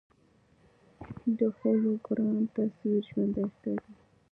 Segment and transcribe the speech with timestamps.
[1.37, 3.89] د هولوګرام تصویر ژوندی ښکاري.